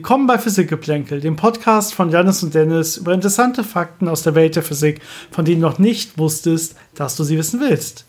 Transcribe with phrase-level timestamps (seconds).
[0.00, 4.56] Willkommen bei Physikgeplänkel, dem Podcast von Janis und Dennis über interessante Fakten aus der Welt
[4.56, 8.06] der Physik, von denen du noch nicht wusstest, dass du sie wissen willst.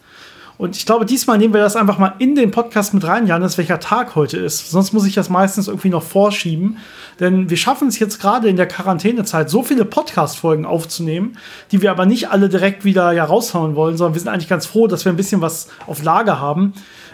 [0.58, 3.58] Und ich glaube, diesmal nehmen wir das einfach mal in den Podcast mit rein, Janis,
[3.58, 4.72] welcher Tag heute ist.
[4.72, 6.78] Sonst muss ich das meistens irgendwie noch vorschieben.
[7.20, 11.38] Denn wir schaffen es jetzt gerade in der Quarantänezeit, so viele Podcast-Folgen aufzunehmen,
[11.74, 14.66] die wir aber nicht alle direkt wieder ja raushauen wollen, sondern wir sind eigentlich ganz
[14.66, 16.74] froh, dass wir ein bisschen was auf Lager haben.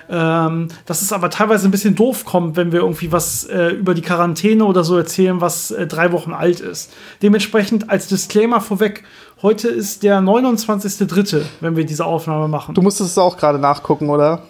[0.09, 3.93] Ähm, dass es aber teilweise ein bisschen doof kommt, wenn wir irgendwie was äh, über
[3.93, 6.93] die Quarantäne oder so erzählen, was äh, drei Wochen alt ist.
[7.21, 9.03] Dementsprechend als Disclaimer vorweg,
[9.41, 12.73] heute ist der 29.3., wenn wir diese Aufnahme machen.
[12.73, 14.43] Du musstest es auch gerade nachgucken, oder?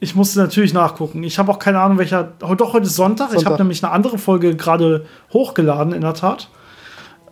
[0.00, 1.22] Ich musste natürlich nachgucken.
[1.24, 2.22] Ich habe auch keine Ahnung, welcher.
[2.22, 3.28] Doch, heute ist Sonntag.
[3.30, 3.40] Sonntag.
[3.40, 6.50] Ich habe nämlich eine andere Folge gerade hochgeladen, in der Tat.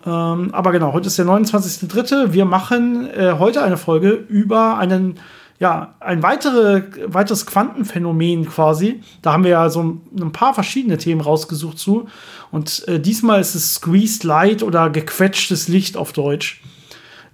[0.05, 2.33] Ähm, aber genau, heute ist der 29.3.
[2.33, 5.19] Wir machen äh, heute eine Folge über einen
[5.59, 9.01] ja, ein weitere, weiteres Quantenphänomen quasi.
[9.23, 12.09] Da haben wir ja so ein, paar verschiedene Themen rausgesucht zu.
[12.51, 16.63] Und äh, diesmal ist es Squeezed Light oder gequetschtes Licht auf Deutsch.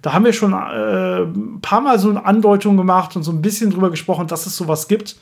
[0.01, 3.41] Da haben wir schon äh, ein paar Mal so eine Andeutung gemacht und so ein
[3.41, 5.17] bisschen drüber gesprochen, dass es sowas gibt,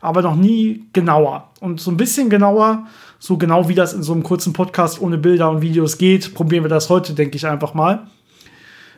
[0.00, 1.50] aber noch nie genauer.
[1.60, 2.86] Und so ein bisschen genauer,
[3.18, 6.64] so genau wie das in so einem kurzen Podcast ohne Bilder und Videos geht, probieren
[6.64, 8.06] wir das heute, denke ich, einfach mal.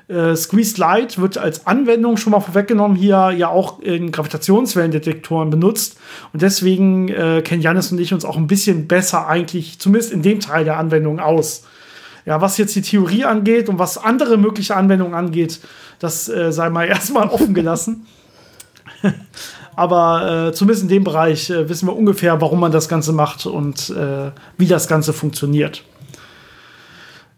[0.08, 5.98] Äh, Squeezed Light wird als Anwendung schon mal vorweggenommen hier ja auch in Gravitationswellendetektoren benutzt.
[6.32, 10.22] Und deswegen äh, kennen Janis und ich uns auch ein bisschen besser eigentlich, zumindest in
[10.22, 11.64] dem Teil der Anwendung aus.
[12.24, 15.60] Ja, was jetzt die Theorie angeht und was andere mögliche Anwendungen angeht,
[15.98, 18.06] das äh, sei mal erstmal offen gelassen.
[19.76, 23.44] Aber äh, zumindest in dem Bereich äh, wissen wir ungefähr, warum man das Ganze macht
[23.44, 25.84] und äh, wie das Ganze funktioniert.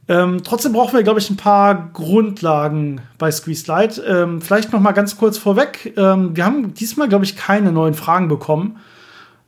[0.09, 4.01] Ähm, trotzdem brauchen wir, glaube ich, ein paar Grundlagen bei Squeeze Light.
[4.06, 5.93] Ähm, vielleicht noch mal ganz kurz vorweg.
[5.97, 8.78] Ähm, wir haben diesmal, glaube ich, keine neuen Fragen bekommen.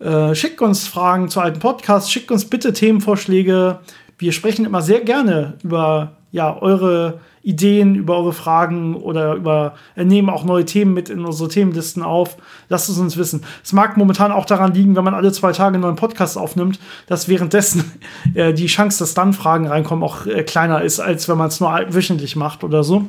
[0.00, 3.80] Äh, schickt uns Fragen zu alten Podcasts, schickt uns bitte Themenvorschläge.
[4.18, 10.04] Wir sprechen immer sehr gerne über ja, eure Ideen, über eure Fragen oder über äh,
[10.04, 12.36] nehmen auch neue Themen mit in unsere Themenlisten auf.
[12.68, 13.44] Lasst es uns wissen.
[13.64, 16.78] Es mag momentan auch daran liegen, wenn man alle zwei Tage einen neuen Podcast aufnimmt,
[17.06, 17.92] dass währenddessen
[18.34, 21.60] äh, die Chance, dass dann Fragen reinkommen, auch äh, kleiner ist, als wenn man es
[21.60, 23.06] nur wöchentlich macht oder so.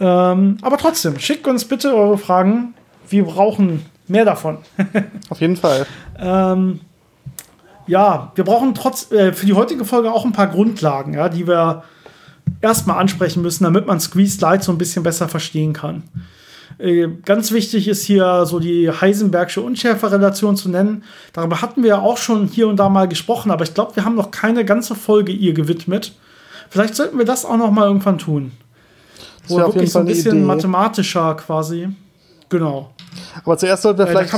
[0.00, 2.74] Ähm, aber trotzdem, schickt uns bitte eure Fragen.
[3.08, 4.58] Wir brauchen mehr davon.
[5.28, 5.86] Auf jeden Fall.
[6.18, 6.80] ähm,
[7.86, 11.46] ja, wir brauchen trotz äh, für die heutige Folge auch ein paar Grundlagen, ja, die
[11.46, 11.84] wir
[12.60, 16.02] erstmal ansprechen müssen, damit man Squeeze Light so ein bisschen besser verstehen kann.
[16.78, 21.02] Äh, ganz wichtig ist hier so die Heisenbergsche Unschärferelation zu nennen.
[21.32, 24.04] Darüber hatten wir ja auch schon hier und da mal gesprochen, aber ich glaube, wir
[24.04, 26.12] haben noch keine ganze Folge ihr gewidmet.
[26.70, 28.52] Vielleicht sollten wir das auch noch mal irgendwann tun.
[29.42, 31.88] Das Wo wirklich so ein bisschen mathematischer quasi.
[32.48, 32.90] Genau.
[33.44, 34.30] Aber zuerst sollten wir äh, vielleicht.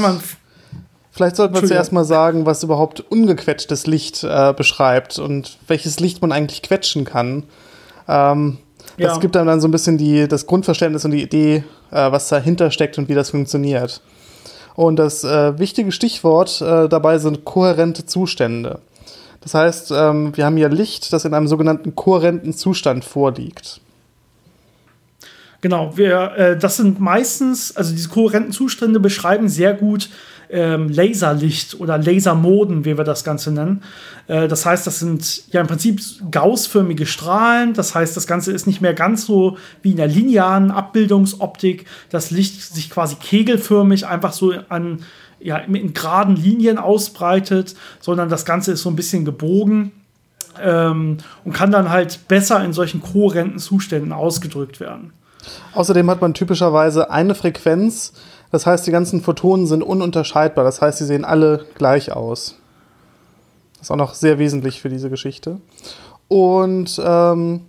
[1.12, 6.22] Vielleicht sollten wir zuerst mal sagen, was überhaupt ungequetschtes Licht äh, beschreibt und welches Licht
[6.22, 7.42] man eigentlich quetschen kann.
[8.10, 8.58] Ähm,
[8.96, 9.08] ja.
[9.08, 12.28] Das gibt einem dann so ein bisschen die, das Grundverständnis und die Idee, äh, was
[12.28, 14.02] dahinter steckt und wie das funktioniert.
[14.74, 18.80] Und das äh, wichtige Stichwort äh, dabei sind kohärente Zustände.
[19.40, 23.80] Das heißt, ähm, wir haben hier Licht, das in einem sogenannten kohärenten Zustand vorliegt.
[25.60, 30.10] Genau, wir, äh, das sind meistens, also diese kohärenten Zustände beschreiben sehr gut
[30.50, 33.82] ähm, Laserlicht oder Lasermoden, wie wir das Ganze nennen.
[34.26, 36.00] Äh, das heißt, das sind ja im Prinzip
[36.30, 37.74] gaussförmige Strahlen.
[37.74, 41.86] Das heißt, das Ganze ist nicht mehr ganz so wie in der linearen Abbildungsoptik.
[42.10, 45.00] Das Licht sich quasi kegelförmig einfach so an
[45.40, 49.92] ja, in geraden Linien ausbreitet, sondern das Ganze ist so ein bisschen gebogen.
[50.60, 55.12] Ähm, und kann dann halt besser in solchen kohärenten Zuständen ausgedrückt werden.
[55.72, 58.12] Außerdem hat man typischerweise eine Frequenz.
[58.50, 60.64] Das heißt, die ganzen Photonen sind ununterscheidbar.
[60.64, 62.56] Das heißt, sie sehen alle gleich aus.
[63.74, 65.58] Das ist auch noch sehr wesentlich für diese Geschichte.
[66.28, 67.62] Und ähm,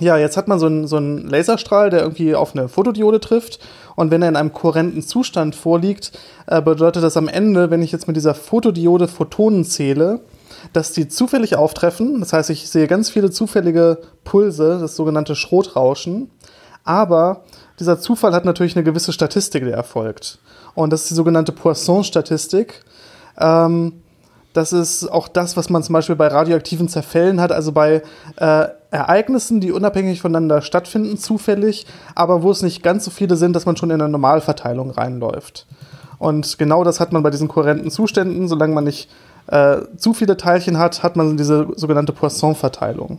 [0.00, 3.58] ja, jetzt hat man so einen, so einen Laserstrahl, der irgendwie auf eine Fotodiode trifft.
[3.94, 6.12] Und wenn er in einem kohärenten Zustand vorliegt,
[6.46, 10.20] äh, bedeutet das am Ende, wenn ich jetzt mit dieser Fotodiode Photonen zähle,
[10.72, 12.20] dass die zufällig auftreffen.
[12.20, 16.30] Das heißt, ich sehe ganz viele zufällige Pulse, das sogenannte Schrotrauschen.
[16.84, 17.44] Aber
[17.82, 20.38] dieser Zufall hat natürlich eine gewisse Statistik, die erfolgt.
[20.74, 22.82] Und das ist die sogenannte Poisson-Statistik.
[23.38, 24.02] Ähm,
[24.52, 28.02] das ist auch das, was man zum Beispiel bei radioaktiven Zerfällen hat, also bei
[28.36, 33.56] äh, Ereignissen, die unabhängig voneinander stattfinden, zufällig, aber wo es nicht ganz so viele sind,
[33.56, 35.66] dass man schon in eine Normalverteilung reinläuft.
[36.18, 38.46] Und genau das hat man bei diesen kohärenten Zuständen.
[38.46, 39.10] Solange man nicht
[39.48, 43.18] äh, zu viele Teilchen hat, hat man diese sogenannte Poisson-Verteilung.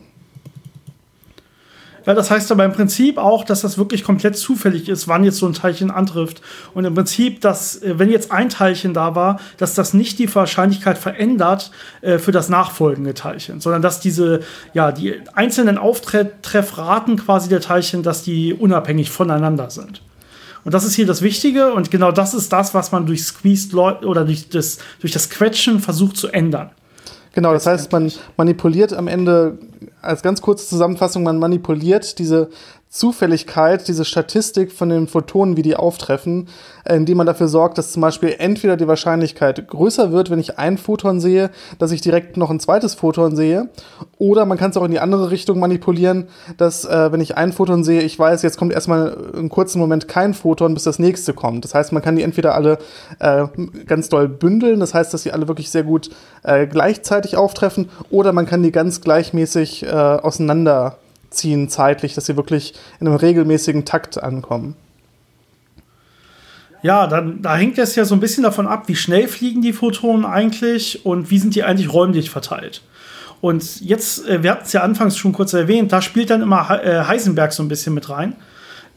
[2.06, 5.38] Ja, das heißt aber im Prinzip auch, dass das wirklich komplett zufällig ist, wann jetzt
[5.38, 6.42] so ein Teilchen antrifft.
[6.74, 10.34] Und im Prinzip, dass, äh, wenn jetzt ein Teilchen da war, dass das nicht die
[10.34, 11.72] Wahrscheinlichkeit verändert
[12.02, 14.42] äh, für das nachfolgende Teilchen, sondern dass diese,
[14.74, 20.02] ja, die einzelnen Auftreffraten quasi der Teilchen, dass die unabhängig voneinander sind.
[20.66, 23.74] Und das ist hier das Wichtige und genau das ist das, was man durch Squeezed
[23.74, 26.72] oder durch das, durch das Quetschen versucht zu ändern.
[27.34, 29.58] Genau, das heißt, man manipuliert am Ende,
[30.02, 32.50] als ganz kurze Zusammenfassung, man manipuliert diese
[32.94, 36.48] Zufälligkeit, diese Statistik von den Photonen, wie die auftreffen,
[36.84, 40.60] äh, indem man dafür sorgt, dass zum Beispiel entweder die Wahrscheinlichkeit größer wird, wenn ich
[40.60, 41.50] ein Photon sehe,
[41.80, 43.70] dass ich direkt noch ein zweites Photon sehe,
[44.20, 47.52] oder man kann es auch in die andere Richtung manipulieren, dass äh, wenn ich ein
[47.52, 51.34] Photon sehe, ich weiß, jetzt kommt erstmal einen kurzen Moment kein Photon, bis das nächste
[51.34, 51.66] kommt.
[51.66, 52.78] Das heißt, man kann die entweder alle
[53.18, 53.48] äh,
[53.88, 56.12] ganz doll bündeln, das heißt, dass sie alle wirklich sehr gut
[56.44, 60.98] äh, gleichzeitig auftreffen, oder man kann die ganz gleichmäßig äh, auseinander
[61.34, 64.76] ziehen zeitlich, dass sie wirklich in einem regelmäßigen Takt ankommen.
[66.82, 69.72] Ja, dann, da hängt es ja so ein bisschen davon ab, wie schnell fliegen die
[69.72, 72.82] Photonen eigentlich und wie sind die eigentlich räumlich verteilt.
[73.40, 76.82] Und jetzt, äh, wir hatten es ja anfangs schon kurz erwähnt, da spielt dann immer
[76.84, 78.36] äh, Heisenberg so ein bisschen mit rein.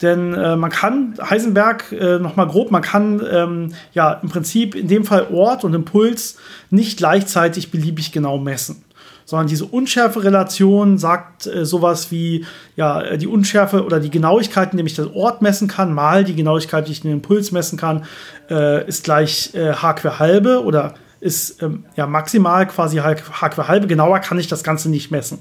[0.02, 4.88] Denn äh, man kann, Heisenberg äh, nochmal grob, man kann ähm, ja im Prinzip in
[4.88, 6.36] dem Fall Ort und Impuls
[6.70, 8.84] nicht gleichzeitig beliebig genau messen
[9.26, 12.46] sondern diese Unschärfe-Relation sagt äh, sowas wie,
[12.76, 16.86] ja, die Unschärfe oder die Genauigkeit, indem ich den Ort messen kann, mal die Genauigkeit,
[16.86, 18.04] die ich den Impuls messen kann,
[18.48, 23.68] äh, ist gleich äh, h quer halbe oder ist ähm, ja maximal quasi h quer
[23.68, 23.88] halbe.
[23.88, 25.40] Genauer kann ich das Ganze nicht messen.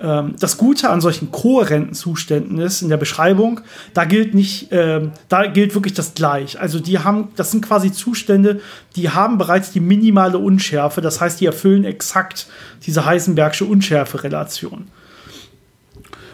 [0.00, 3.60] Ähm, das Gute an solchen kohärenten Zuständen ist in der Beschreibung,
[3.92, 6.58] da gilt nicht, ähm, da gilt wirklich das gleich.
[6.58, 8.60] Also die haben, das sind quasi Zustände,
[8.96, 11.00] die haben bereits die minimale Unschärfe.
[11.00, 12.46] Das heißt, die erfüllen exakt
[12.86, 14.88] diese Heisenbergsche Unschärfe-Relation.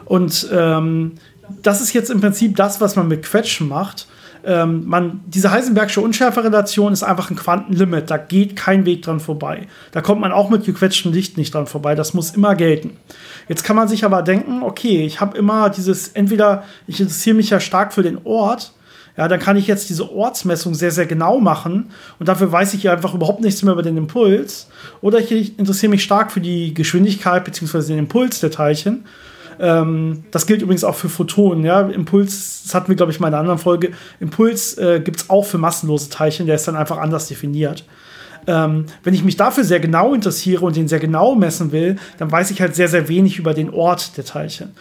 [0.04, 1.12] Und ähm,
[1.62, 4.06] das ist jetzt im Prinzip das, was man mit Quetschen macht.
[4.48, 8.08] Ähm, man, diese Heisenbergsche Unschärferelation ist einfach ein Quantenlimit.
[8.08, 9.66] Da geht kein Weg dran vorbei.
[9.90, 11.96] Da kommt man auch mit gequetschtem Licht nicht dran vorbei.
[11.96, 12.96] Das muss immer gelten.
[13.48, 17.50] Jetzt kann man sich aber denken, okay, ich habe immer dieses, entweder ich interessiere mich
[17.50, 18.72] ja stark für den Ort,
[19.16, 22.82] ja, dann kann ich jetzt diese Ortsmessung sehr, sehr genau machen und dafür weiß ich
[22.82, 24.68] ja einfach überhaupt nichts mehr über den Impuls.
[25.00, 27.88] Oder ich interessiere mich stark für die Geschwindigkeit bzw.
[27.88, 29.06] den Impuls der Teilchen.
[29.58, 31.64] Ähm, das gilt übrigens auch für Photonen.
[31.64, 31.80] Ja?
[31.82, 33.92] Impuls, das hatten wir, glaube ich, mal in einer anderen Folge.
[34.20, 37.84] Impuls äh, gibt es auch für massenlose Teilchen, der ist dann einfach anders definiert.
[38.46, 42.30] Ähm, wenn ich mich dafür sehr genau interessiere und den sehr genau messen will, dann
[42.30, 44.72] weiß ich halt sehr, sehr wenig über den Ort der Teilchen.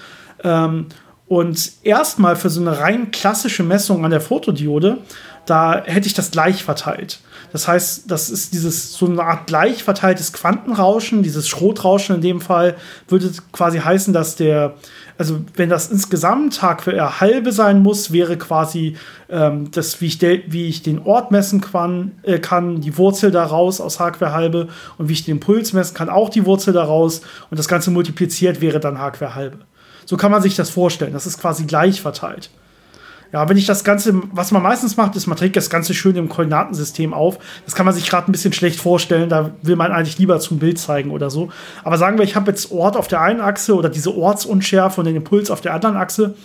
[0.43, 0.87] Ähm,
[1.27, 4.99] und erstmal für so eine rein klassische Messung an der Fotodiode,
[5.45, 7.19] da hätte ich das gleich verteilt.
[7.55, 12.41] Das heißt, das ist dieses so eine Art gleich verteiltes Quantenrauschen, dieses Schrotrauschen in dem
[12.41, 12.75] Fall,
[13.07, 14.73] würde quasi heißen, dass der,
[15.17, 18.97] also wenn das insgesamt H quer halbe sein muss, wäre quasi
[19.29, 23.79] ähm, das, wie ich, wie ich den Ort messen kann, äh, kann, die Wurzel daraus
[23.79, 24.67] aus H quer halbe
[24.97, 28.59] und wie ich den Impuls messen kann, auch die Wurzel daraus und das Ganze multipliziert
[28.59, 29.59] wäre dann H quer halbe.
[30.03, 31.13] So kann man sich das vorstellen.
[31.13, 32.49] Das ist quasi gleich verteilt.
[33.35, 36.15] Ja, wenn ich das Ganze, was man meistens macht, ist, man trägt das Ganze schön
[36.15, 37.37] im Koordinatensystem auf.
[37.65, 39.27] Das kann man sich gerade ein bisschen schlecht vorstellen.
[39.27, 41.49] Da will man eigentlich lieber zum Bild zeigen oder so.
[41.83, 45.07] Aber sagen wir, ich habe jetzt Ort auf der einen Achse oder diese Ortsunschärfe und
[45.07, 46.35] den Impuls auf der anderen Achse.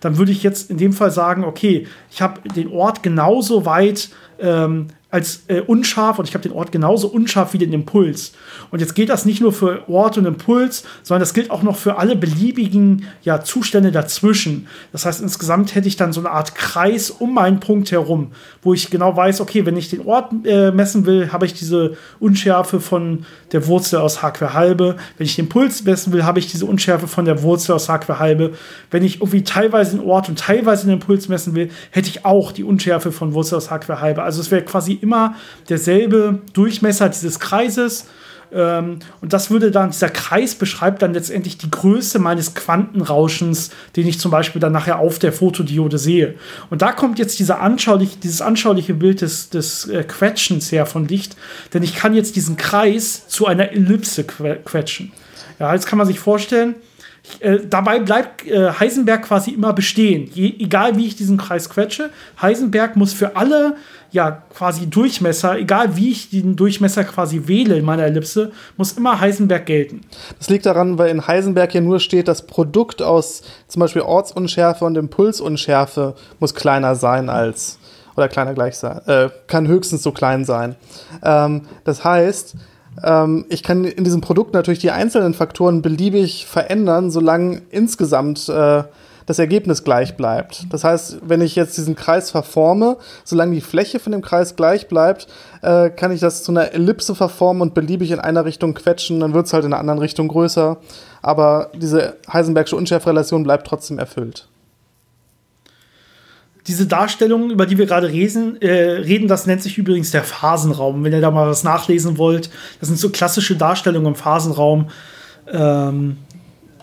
[0.00, 4.08] Dann würde ich jetzt in dem Fall sagen, okay, ich habe den Ort genauso weit
[4.40, 8.32] ähm, als äh, unscharf und ich habe den Ort genauso unscharf wie den Impuls.
[8.70, 11.76] Und jetzt gilt das nicht nur für Ort und Impuls, sondern das gilt auch noch
[11.76, 14.68] für alle beliebigen ja, Zustände dazwischen.
[14.92, 18.72] Das heißt, insgesamt hätte ich dann so eine Art Kreis um meinen Punkt herum, wo
[18.72, 22.78] ich genau weiß, okay, wenn ich den Ort äh, messen will, habe ich diese Unschärfe
[22.78, 24.96] von der Wurzel aus h halbe.
[25.18, 28.00] Wenn ich den Impuls messen will, habe ich diese Unschärfe von der Wurzel aus h
[28.20, 28.52] halbe.
[28.90, 32.52] Wenn ich irgendwie teilweise den Ort und teilweise den Impuls messen will, hätte ich auch
[32.52, 34.22] die Unschärfe von Wurzel aus h halbe.
[34.22, 35.34] Also es wäre quasi immer
[35.68, 38.06] derselbe Durchmesser dieses Kreises.
[38.52, 44.06] Ähm, und das würde dann, dieser Kreis beschreibt dann letztendlich die Größe meines Quantenrauschens, den
[44.06, 46.34] ich zum Beispiel dann nachher auf der Fotodiode sehe.
[46.68, 51.06] Und da kommt jetzt dieser anschaulich, dieses anschauliche Bild des, des äh, Quetschens her von
[51.06, 51.36] Licht,
[51.74, 55.12] denn ich kann jetzt diesen Kreis zu einer Ellipse quetschen.
[55.58, 56.74] Ja, jetzt kann man sich vorstellen,
[57.40, 60.30] äh, dabei bleibt äh, Heisenberg quasi immer bestehen.
[60.32, 62.10] Je, egal wie ich diesen Kreis quetsche,
[62.40, 63.76] Heisenberg muss für alle
[64.12, 69.20] ja quasi Durchmesser, egal wie ich den Durchmesser quasi wähle in meiner Ellipse, muss immer
[69.20, 70.02] Heisenberg gelten.
[70.38, 74.84] Das liegt daran, weil in Heisenberg ja nur steht, das Produkt aus zum Beispiel Ortsunschärfe
[74.84, 77.78] und Impulsunschärfe muss kleiner sein als
[78.16, 80.74] oder kleiner gleich sein, äh, kann höchstens so klein sein.
[81.22, 82.56] Ähm, das heißt,
[83.04, 88.84] ähm, ich kann in diesem Produkt natürlich die einzelnen Faktoren beliebig verändern, solange insgesamt äh,
[89.26, 90.66] das Ergebnis gleich bleibt.
[90.72, 94.88] Das heißt, wenn ich jetzt diesen Kreis verforme, solange die Fläche von dem Kreis gleich
[94.88, 95.28] bleibt,
[95.62, 99.32] äh, kann ich das zu einer Ellipse verformen und beliebig in einer Richtung quetschen, dann
[99.32, 100.78] wird es halt in einer anderen Richtung größer.
[101.22, 104.48] Aber diese Heisenbergsche Unschärferelation bleibt trotzdem erfüllt
[106.66, 111.02] diese Darstellung, über die wir gerade reden, äh, reden, das nennt sich übrigens der Phasenraum.
[111.04, 112.50] Wenn ihr da mal was nachlesen wollt,
[112.80, 114.88] das sind so klassische Darstellungen im Phasenraum.
[115.50, 116.18] Ähm,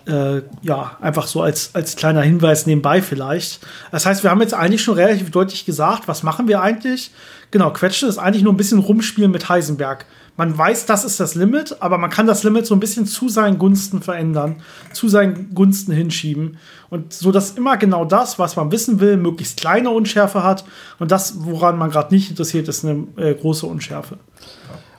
[0.08, 3.60] äh, ja, einfach so als, als kleiner Hinweis nebenbei vielleicht.
[3.92, 7.12] Das heißt, wir haben jetzt eigentlich schon relativ deutlich gesagt, was machen wir eigentlich?
[7.52, 10.06] Genau, Quetschen ist eigentlich nur ein bisschen rumspielen mit Heisenberg.
[10.38, 13.28] Man weiß, das ist das Limit, aber man kann das Limit so ein bisschen zu
[13.28, 14.58] seinen Gunsten verändern,
[14.94, 16.58] zu seinen Gunsten hinschieben.
[16.90, 20.64] Und so dass immer genau das, was man wissen will, möglichst kleine Unschärfe hat.
[21.00, 24.20] Und das, woran man gerade nicht interessiert, ist eine äh, große Unschärfe.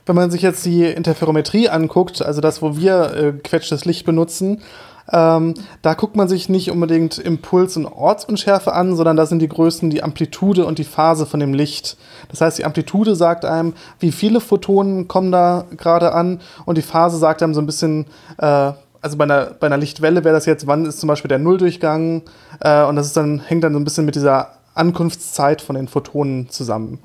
[0.06, 4.60] Wenn man sich jetzt die Interferometrie anguckt, also das, wo wir äh, quetschtes Licht benutzen,
[5.10, 9.48] ähm, da guckt man sich nicht unbedingt Impuls- und Ortsunschärfe an, sondern da sind die
[9.48, 11.96] Größen die Amplitude und die Phase von dem Licht.
[12.28, 16.82] Das heißt, die Amplitude sagt einem, wie viele Photonen kommen da gerade an und die
[16.82, 20.44] Phase sagt einem so ein bisschen, äh, also bei einer, bei einer Lichtwelle wäre das
[20.44, 22.22] jetzt, wann ist zum Beispiel der Nulldurchgang
[22.60, 25.88] äh, und das ist dann, hängt dann so ein bisschen mit dieser Ankunftszeit von den
[25.88, 26.98] Photonen zusammen.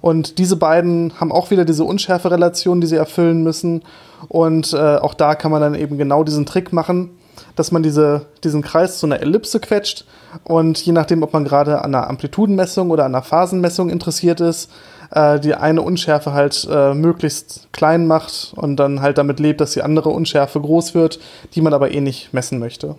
[0.00, 3.82] Und diese beiden haben auch wieder diese Unschärferelation, die sie erfüllen müssen.
[4.28, 7.10] Und äh, auch da kann man dann eben genau diesen Trick machen
[7.56, 10.04] dass man diese, diesen Kreis zu einer Ellipse quetscht
[10.44, 14.70] und je nachdem, ob man gerade an einer Amplitudenmessung oder an einer Phasenmessung interessiert ist,
[15.10, 19.72] äh, die eine Unschärfe halt äh, möglichst klein macht und dann halt damit lebt, dass
[19.72, 21.20] die andere Unschärfe groß wird,
[21.54, 22.96] die man aber eh nicht messen möchte.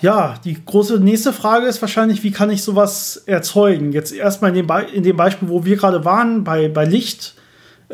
[0.00, 3.92] Ja, die große nächste Frage ist wahrscheinlich, wie kann ich sowas erzeugen?
[3.92, 7.36] Jetzt erstmal in dem, Be in dem Beispiel, wo wir gerade waren, bei, bei Licht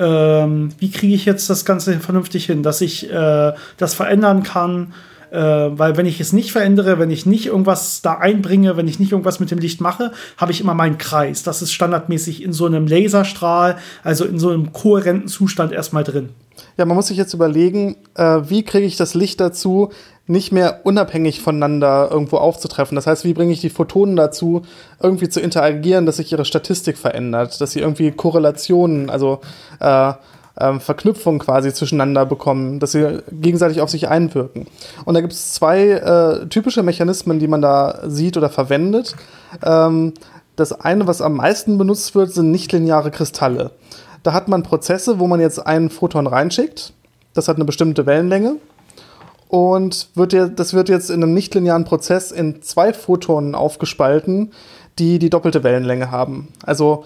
[0.00, 4.94] ähm, wie kriege ich jetzt das Ganze vernünftig hin, dass ich äh, das verändern kann.
[5.30, 8.98] Äh, weil wenn ich es nicht verändere, wenn ich nicht irgendwas da einbringe, wenn ich
[8.98, 11.44] nicht irgendwas mit dem Licht mache, habe ich immer meinen Kreis.
[11.44, 16.30] Das ist standardmäßig in so einem Laserstrahl, also in so einem kohärenten Zustand erstmal drin.
[16.76, 19.90] Ja, man muss sich jetzt überlegen, äh, wie kriege ich das Licht dazu,
[20.26, 22.94] nicht mehr unabhängig voneinander irgendwo aufzutreffen.
[22.94, 24.62] Das heißt, wie bringe ich die Photonen dazu,
[25.02, 29.40] irgendwie zu interagieren, dass sich ihre Statistik verändert, dass sie irgendwie Korrelationen, also
[29.80, 30.12] äh,
[30.56, 34.66] äh, Verknüpfungen quasi zwischeneinander bekommen, dass sie gegenseitig auf sich einwirken.
[35.04, 39.16] Und da gibt es zwei äh, typische Mechanismen, die man da sieht oder verwendet.
[39.64, 40.14] Ähm,
[40.56, 43.70] das eine, was am meisten benutzt wird, sind nichtlineare Kristalle.
[44.22, 46.92] Da hat man Prozesse, wo man jetzt einen Photon reinschickt.
[47.34, 48.56] Das hat eine bestimmte Wellenlänge
[49.50, 54.52] und wird das wird jetzt in einem nichtlinearen Prozess in zwei Photonen aufgespalten,
[54.98, 56.48] die die doppelte Wellenlänge haben.
[56.64, 57.04] Also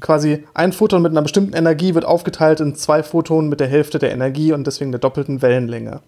[0.00, 3.98] quasi ein Photon mit einer bestimmten Energie wird aufgeteilt in zwei Photonen mit der Hälfte
[3.98, 6.00] der Energie und deswegen der doppelten Wellenlänge.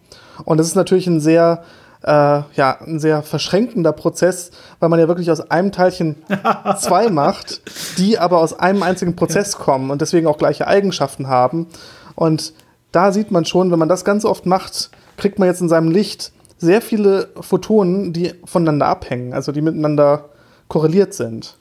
[0.45, 1.63] Und das ist natürlich ein sehr
[2.05, 6.17] äh, ja, ein sehr verschränkender Prozess, weil man ja wirklich aus einem Teilchen
[6.79, 7.63] zwei macht,
[7.99, 11.67] die aber aus einem einzigen Prozess kommen und deswegen auch gleiche Eigenschaften haben.
[12.15, 12.53] Und
[12.93, 15.91] da sieht man schon, wenn man das ganz oft macht, kriegt man jetzt in seinem
[15.91, 20.27] Licht sehr viele Photonen, die voneinander abhängen, also die miteinander
[20.69, 21.57] korreliert sind.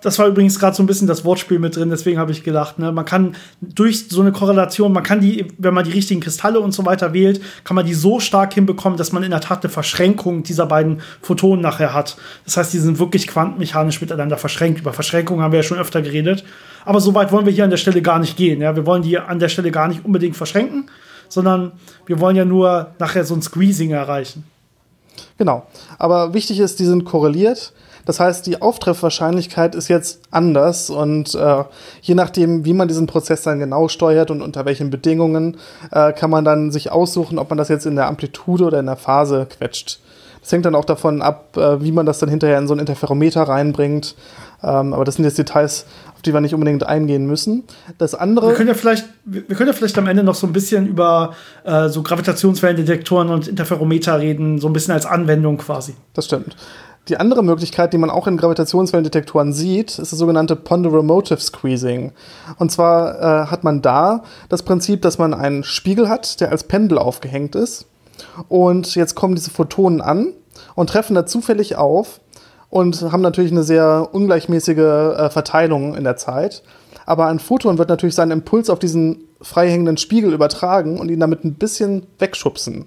[0.00, 2.78] Das war übrigens gerade so ein bisschen das Wortspiel mit drin, deswegen habe ich gedacht,
[2.78, 6.60] ne, man kann durch so eine Korrelation, man kann die, wenn man die richtigen Kristalle
[6.60, 9.64] und so weiter wählt, kann man die so stark hinbekommen, dass man in der Tat
[9.64, 12.16] eine Verschränkung dieser beiden Photonen nachher hat.
[12.44, 14.80] Das heißt, die sind wirklich quantenmechanisch miteinander verschränkt.
[14.80, 16.44] Über Verschränkungen haben wir ja schon öfter geredet.
[16.84, 18.60] Aber so weit wollen wir hier an der Stelle gar nicht gehen.
[18.60, 18.76] Ja?
[18.76, 20.88] Wir wollen die an der Stelle gar nicht unbedingt verschränken,
[21.28, 21.72] sondern
[22.06, 24.44] wir wollen ja nur nachher so ein Squeezing erreichen.
[25.36, 25.66] Genau.
[25.98, 27.72] Aber wichtig ist, die sind korreliert.
[28.08, 31.64] Das heißt, die Auftreffwahrscheinlichkeit ist jetzt anders und äh,
[32.00, 35.58] je nachdem, wie man diesen Prozess dann genau steuert und unter welchen Bedingungen,
[35.90, 38.86] äh, kann man dann sich aussuchen, ob man das jetzt in der Amplitude oder in
[38.86, 40.00] der Phase quetscht.
[40.40, 42.80] Das hängt dann auch davon ab, äh, wie man das dann hinterher in so ein
[42.80, 44.14] Interferometer reinbringt.
[44.62, 45.84] Ähm, aber das sind jetzt Details,
[46.14, 47.64] auf die wir nicht unbedingt eingehen müssen.
[47.98, 48.48] Das andere.
[48.48, 51.34] Wir können ja vielleicht, wir können ja vielleicht am Ende noch so ein bisschen über
[51.64, 55.94] äh, so Gravitationswellendetektoren und Interferometer reden, so ein bisschen als Anwendung quasi.
[56.14, 56.56] Das stimmt.
[57.08, 62.12] Die andere Möglichkeit, die man auch in Gravitationswellendetektoren sieht, ist das sogenannte Ponderomotive Squeezing.
[62.58, 66.64] Und zwar äh, hat man da das Prinzip, dass man einen Spiegel hat, der als
[66.64, 67.86] Pendel aufgehängt ist.
[68.48, 70.34] Und jetzt kommen diese Photonen an
[70.74, 72.20] und treffen da zufällig auf
[72.68, 76.62] und haben natürlich eine sehr ungleichmäßige äh, Verteilung in der Zeit.
[77.06, 81.42] Aber ein Photon wird natürlich seinen Impuls auf diesen freihängenden Spiegel übertragen und ihn damit
[81.44, 82.86] ein bisschen wegschubsen.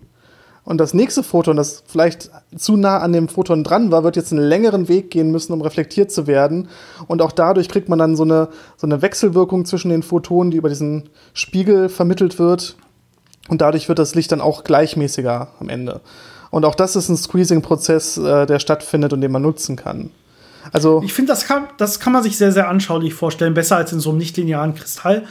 [0.64, 4.32] Und das nächste Photon, das vielleicht zu nah an dem Photon dran war, wird jetzt
[4.32, 6.70] einen längeren Weg gehen müssen, um reflektiert zu werden.
[7.08, 10.58] Und auch dadurch kriegt man dann so eine, so eine Wechselwirkung zwischen den Photonen, die
[10.58, 12.76] über diesen Spiegel vermittelt wird.
[13.50, 16.00] Und dadurch wird das Licht dann auch gleichmäßiger am Ende.
[16.52, 20.12] Und auch das ist ein Squeezing-Prozess, äh, der stattfindet und den man nutzen kann.
[20.72, 23.94] Also ich finde, das kann, das kann man sich sehr, sehr anschaulich vorstellen, besser als
[23.94, 25.24] in so einem nichtlinearen Kristall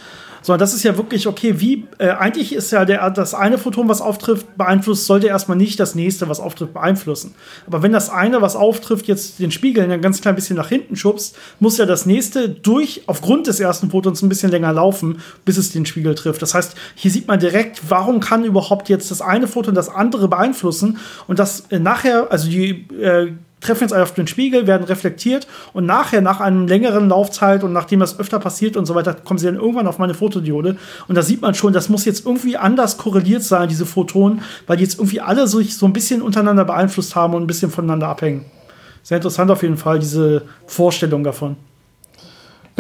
[0.42, 3.88] sondern das ist ja wirklich, okay, wie, äh, eigentlich ist ja der, das eine Photon,
[3.88, 7.35] was auftrifft, beeinflusst, sollte erstmal nicht das nächste, was auftrifft, beeinflussen.
[7.66, 10.97] Aber wenn das eine, was auftrifft, jetzt den Spiegel ein ganz klein bisschen nach hinten
[10.97, 15.56] schubst, muss ja das nächste durch, aufgrund des ersten Photons ein bisschen länger laufen, bis
[15.56, 16.42] es den Spiegel trifft.
[16.42, 20.28] Das heißt, hier sieht man direkt, warum kann überhaupt jetzt das eine Photon das andere
[20.28, 25.46] beeinflussen und das äh, nachher, also die äh, treffen jetzt auf den Spiegel, werden reflektiert
[25.72, 29.38] und nachher, nach einem längeren Laufzeit und nachdem das öfter passiert und so weiter, kommen
[29.38, 30.76] sie dann irgendwann auf meine Fotodiode.
[31.08, 34.76] Und da sieht man schon, das muss jetzt irgendwie anders korreliert sein, diese Photonen, weil
[34.76, 38.08] die jetzt irgendwie alle sich so ein bisschen untereinander beeinflusst haben und ein bisschen voneinander
[38.08, 38.44] abhängen.
[39.02, 41.56] Sehr interessant auf jeden Fall, diese Vorstellung davon.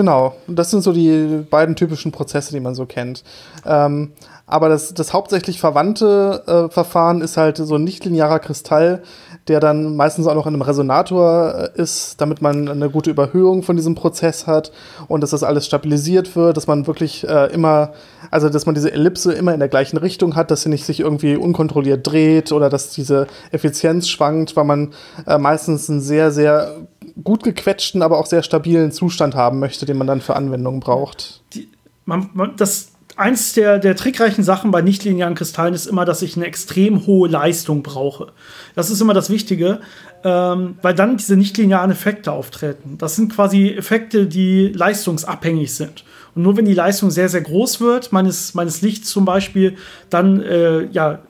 [0.00, 3.22] Genau, das sind so die beiden typischen Prozesse, die man so kennt.
[3.66, 4.12] Ähm,
[4.46, 9.02] aber das, das hauptsächlich verwandte äh, Verfahren ist halt so ein nichtlinearer Kristall,
[9.46, 13.62] der dann meistens auch noch in einem Resonator äh, ist, damit man eine gute Überhöhung
[13.62, 14.72] von diesem Prozess hat
[15.06, 17.92] und dass das alles stabilisiert wird, dass man wirklich äh, immer,
[18.30, 21.00] also dass man diese Ellipse immer in der gleichen Richtung hat, dass sie nicht sich
[21.00, 24.94] irgendwie unkontrolliert dreht oder dass diese Effizienz schwankt, weil man
[25.26, 26.86] äh, meistens einen sehr, sehr
[27.22, 31.42] gut gequetschten, aber auch sehr stabilen Zustand haben möchte, den man dann für Anwendungen braucht.
[31.54, 31.68] Die,
[32.04, 36.36] man, man, das eins der, der trickreichen Sachen bei nichtlinearen Kristallen ist immer, dass ich
[36.36, 38.32] eine extrem hohe Leistung brauche.
[38.74, 39.80] Das ist immer das Wichtige,
[40.24, 42.96] ähm, weil dann diese nichtlinearen Effekte auftreten.
[42.98, 46.04] Das sind quasi Effekte, die leistungsabhängig sind.
[46.34, 49.76] Und nur wenn die Leistung sehr, sehr groß wird, meines, meines Lichts zum Beispiel,
[50.08, 51.20] dann äh, ja,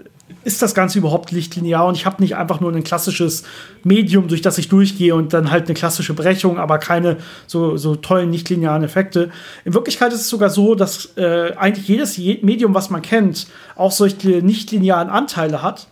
[0.43, 3.43] ist das Ganze überhaupt lichtlinear und ich habe nicht einfach nur ein klassisches
[3.85, 7.95] Medium, durch das ich durchgehe und dann halt eine klassische Brechung, aber keine so, so
[7.95, 9.31] tollen nichtlinearen Effekte.
[9.65, 13.93] In Wirklichkeit ist es sogar so, dass äh, eigentlich jedes Medium, was man kennt, auch
[13.93, 15.89] solche nichtlinearen Anteile hat.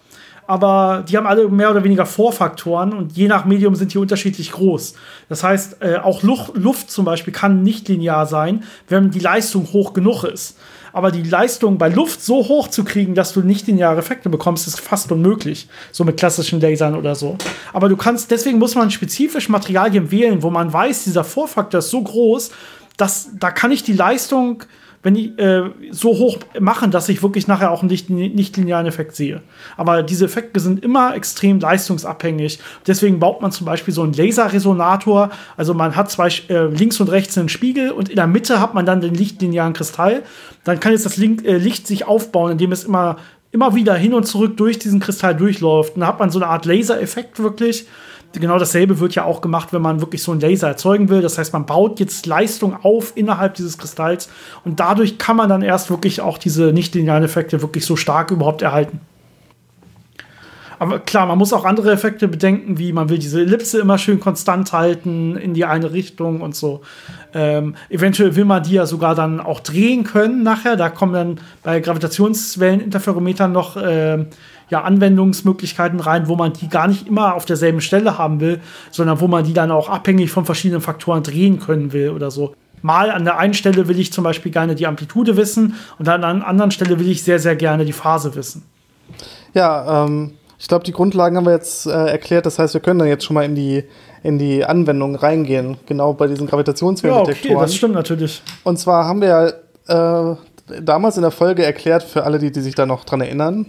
[0.46, 4.52] Aber die haben alle mehr oder weniger Vorfaktoren und je nach Medium sind die unterschiedlich
[4.52, 4.94] groß.
[5.28, 9.70] Das heißt, äh, auch Luft, Luft zum Beispiel kann nicht linear sein, wenn die Leistung
[9.74, 10.56] hoch genug ist
[10.92, 14.66] aber die Leistung bei Luft so hoch zu kriegen, dass du nicht lineare Effekte bekommst,
[14.66, 15.68] ist fast unmöglich.
[15.92, 17.36] So mit klassischen Lasern oder so.
[17.72, 21.90] Aber du kannst, deswegen muss man spezifisch Materialien wählen, wo man weiß, dieser Vorfaktor ist
[21.90, 22.50] so groß,
[22.96, 24.64] dass da kann ich die Leistung
[25.02, 28.86] wenn die äh, so hoch machen, dass ich wirklich nachher auch einen nicht, nicht linearen
[28.86, 29.42] Effekt sehe.
[29.76, 32.58] Aber diese Effekte sind immer extrem leistungsabhängig.
[32.86, 35.30] Deswegen baut man zum Beispiel so einen Laserresonator.
[35.56, 38.74] Also man hat zwei äh, links und rechts einen Spiegel und in der Mitte hat
[38.74, 40.22] man dann den lichtlinearen Kristall.
[40.64, 43.16] Dann kann jetzt das Link, äh, Licht sich aufbauen, indem es immer
[43.50, 45.94] immer wieder hin und zurück durch diesen Kristall durchläuft.
[45.94, 47.86] Und dann hat man so eine Art Lasereffekt wirklich
[48.32, 51.22] genau dasselbe wird ja auch gemacht, wenn man wirklich so einen Laser erzeugen will.
[51.22, 54.28] Das heißt, man baut jetzt Leistung auf innerhalb dieses Kristalls
[54.64, 58.62] und dadurch kann man dann erst wirklich auch diese nicht-linearen Effekte wirklich so stark überhaupt
[58.62, 59.00] erhalten.
[60.78, 64.20] Aber klar, man muss auch andere Effekte bedenken, wie man will diese Ellipse immer schön
[64.20, 66.82] konstant halten in die eine Richtung und so.
[67.34, 70.76] Ähm, eventuell will man die ja sogar dann auch drehen können nachher.
[70.76, 74.24] Da kommen dann bei Gravitationswelleninterferometern noch äh,
[74.70, 78.60] ja, Anwendungsmöglichkeiten rein, wo man die gar nicht immer auf derselben Stelle haben will,
[78.90, 82.54] sondern wo man die dann auch abhängig von verschiedenen Faktoren drehen können will oder so.
[82.82, 86.20] Mal an der einen Stelle will ich zum Beispiel gerne die Amplitude wissen und an
[86.20, 88.62] der anderen Stelle will ich sehr, sehr gerne die Phase wissen.
[89.52, 92.44] Ja, ähm, ich glaube, die Grundlagen haben wir jetzt äh, erklärt.
[92.44, 93.84] Das heißt, wir können dann jetzt schon mal in die,
[94.22, 97.50] in die Anwendung reingehen, genau bei diesen Gravitationswellendetektoren.
[97.50, 98.42] Ja, okay, das stimmt natürlich.
[98.64, 99.54] Und zwar haben wir
[99.86, 100.36] ja äh,
[100.82, 103.66] damals in der Folge erklärt, für alle, die, die sich da noch dran erinnern,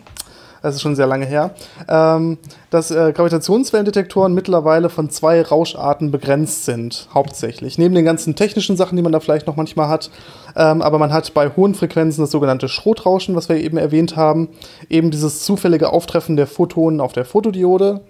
[0.61, 1.53] das ist schon sehr lange her,
[1.87, 2.37] ähm,
[2.69, 7.77] dass äh, Gravitationswellendetektoren mittlerweile von zwei Rauscharten begrenzt sind, hauptsächlich.
[7.77, 10.11] Neben den ganzen technischen Sachen, die man da vielleicht noch manchmal hat.
[10.55, 14.49] Ähm, aber man hat bei hohen Frequenzen das sogenannte Schrotrauschen, was wir eben erwähnt haben.
[14.89, 18.01] Eben dieses zufällige Auftreffen der Photonen auf der Fotodiode.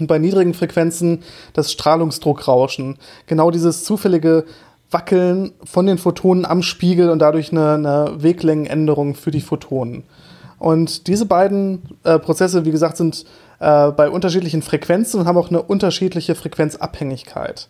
[0.00, 2.96] Und bei niedrigen Frequenzen das Strahlungsdruckrauschen.
[3.26, 4.44] Genau dieses zufällige
[4.90, 10.04] Wackeln von den Photonen am Spiegel und dadurch eine, eine Weglängenänderung für die Photonen.
[10.62, 13.24] Und diese beiden äh, Prozesse, wie gesagt, sind
[13.58, 17.68] äh, bei unterschiedlichen Frequenzen und haben auch eine unterschiedliche Frequenzabhängigkeit.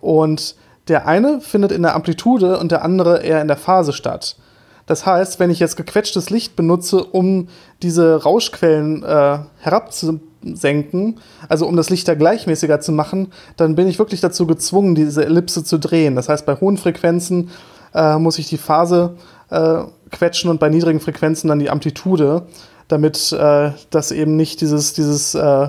[0.00, 0.54] Und
[0.88, 4.36] der eine findet in der Amplitude und der andere eher in der Phase statt.
[4.84, 7.48] Das heißt, wenn ich jetzt gequetschtes Licht benutze, um
[7.80, 13.98] diese Rauschquellen äh, herabzusenken, also um das Licht da gleichmäßiger zu machen, dann bin ich
[13.98, 16.14] wirklich dazu gezwungen, diese Ellipse zu drehen.
[16.14, 17.48] Das heißt, bei hohen Frequenzen
[17.94, 19.16] äh, muss ich die Phase
[19.50, 22.46] äh, quetschen und bei niedrigen Frequenzen dann die Amplitude.
[22.88, 25.68] damit äh, das eben nicht dieses, dieses, äh,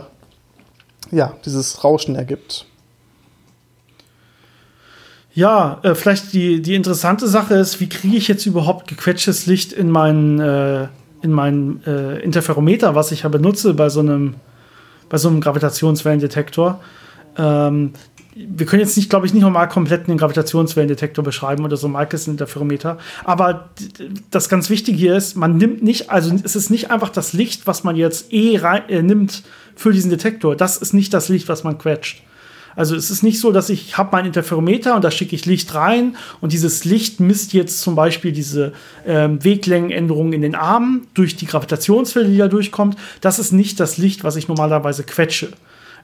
[1.11, 2.65] ja, dieses Rauschen ergibt.
[5.33, 9.73] Ja, äh, vielleicht die, die interessante Sache ist, wie kriege ich jetzt überhaupt gequetschtes Licht
[9.73, 10.87] in meinen, äh,
[11.21, 14.35] in meinen äh, Interferometer, was ich ja benutze bei so einem,
[15.09, 16.79] bei so einem Gravitationswellendetektor.
[17.37, 17.93] Ähm,
[18.47, 21.93] wir können jetzt nicht, glaube ich, nicht nochmal komplett einen Gravitationswellendetektor beschreiben oder so ein
[21.93, 22.97] Michelson-Interferometer.
[23.25, 23.69] Aber
[24.31, 27.67] das ganz Wichtige hier ist, man nimmt nicht, also es ist nicht einfach das Licht,
[27.67, 29.43] was man jetzt eh rein, äh, nimmt
[29.75, 30.55] für diesen Detektor.
[30.55, 32.23] Das ist nicht das Licht, was man quetscht.
[32.75, 35.73] Also es ist nicht so, dass ich habe mein Interferometer und da schicke ich Licht
[35.75, 38.71] rein und dieses Licht misst jetzt zum Beispiel diese
[39.05, 42.95] ähm, Weglängenänderungen in den Armen durch die Gravitationswelle, die da durchkommt.
[43.19, 45.49] Das ist nicht das Licht, was ich normalerweise quetsche.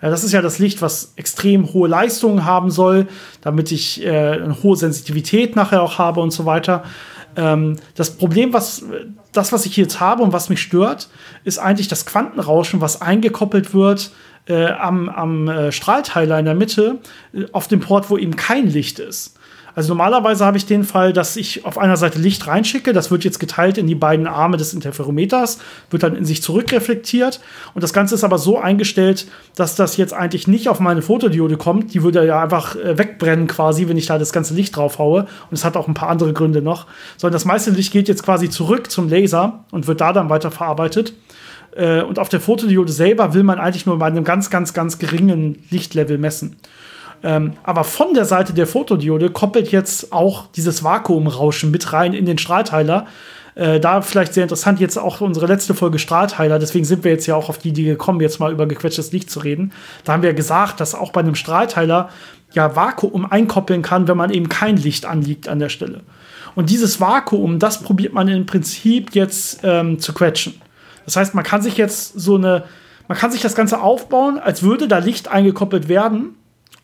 [0.02, 3.08] Ja, das ist ja das Licht, was extrem hohe Leistungen haben soll,
[3.42, 6.84] damit ich äh, eine hohe Sensitivität nachher auch habe und so weiter.
[7.36, 8.86] Ähm, das Problem, was
[9.32, 11.10] das, was ich jetzt habe und was mich stört,
[11.44, 14.12] ist eigentlich das Quantenrauschen, was eingekoppelt wird
[14.48, 17.00] äh, am, am äh, Strahlteiler in der Mitte
[17.34, 19.35] äh, auf dem Port, wo eben kein Licht ist.
[19.76, 23.26] Also normalerweise habe ich den Fall, dass ich auf einer Seite Licht reinschicke, das wird
[23.26, 25.60] jetzt geteilt in die beiden Arme des Interferometers,
[25.90, 27.42] wird dann in sich zurückreflektiert.
[27.74, 31.58] Und das Ganze ist aber so eingestellt, dass das jetzt eigentlich nicht auf meine Fotodiode
[31.58, 34.98] kommt, die würde ja einfach äh, wegbrennen quasi, wenn ich da das ganze Licht drauf
[34.98, 35.28] haue.
[35.50, 38.24] Und es hat auch ein paar andere Gründe noch, sondern das meiste Licht geht jetzt
[38.24, 41.14] quasi zurück zum Laser und wird da dann weiterverarbeitet.
[41.76, 45.00] Äh, und auf der Fotodiode selber will man eigentlich nur bei einem ganz, ganz, ganz
[45.00, 46.56] geringen Lichtlevel messen.
[47.24, 52.26] Ähm, aber von der Seite der Fotodiode koppelt jetzt auch dieses Vakuumrauschen mit rein in
[52.26, 53.08] den Strahlteiler.
[53.56, 57.26] Äh, da vielleicht sehr interessant, jetzt auch unsere letzte Folge Strahlteiler, deswegen sind wir jetzt
[57.26, 59.72] ja auch auf die Idee gekommen, jetzt mal über gequetschtes Licht zu reden.
[60.04, 62.10] Da haben wir gesagt, dass auch bei einem Strahlteiler
[62.52, 66.02] ja Vakuum einkoppeln kann, wenn man eben kein Licht anliegt an der Stelle.
[66.54, 70.62] Und dieses Vakuum, das probiert man im Prinzip jetzt ähm, zu quetschen.
[71.06, 72.64] Das heißt, man kann sich jetzt so eine,
[73.08, 76.36] man kann sich das Ganze aufbauen, als würde da Licht eingekoppelt werden